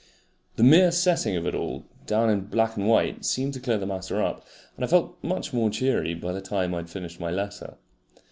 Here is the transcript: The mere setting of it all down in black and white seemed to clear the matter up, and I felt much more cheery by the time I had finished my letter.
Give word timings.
The 0.55 0.63
mere 0.63 0.89
setting 0.91 1.35
of 1.37 1.45
it 1.45 1.53
all 1.53 1.85
down 2.07 2.31
in 2.31 2.45
black 2.45 2.75
and 2.75 2.87
white 2.87 3.23
seemed 3.23 3.53
to 3.53 3.59
clear 3.59 3.77
the 3.77 3.85
matter 3.85 4.19
up, 4.19 4.43
and 4.75 4.83
I 4.83 4.87
felt 4.87 5.15
much 5.23 5.53
more 5.53 5.69
cheery 5.69 6.15
by 6.15 6.31
the 6.33 6.41
time 6.41 6.73
I 6.73 6.77
had 6.77 6.89
finished 6.89 7.19
my 7.19 7.29
letter. 7.29 7.75